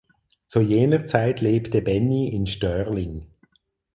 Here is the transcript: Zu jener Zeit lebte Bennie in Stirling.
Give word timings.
Zu 0.47 0.61
jener 0.61 1.05
Zeit 1.05 1.41
lebte 1.41 1.83
Bennie 1.83 2.33
in 2.33 2.47
Stirling. 2.47 3.27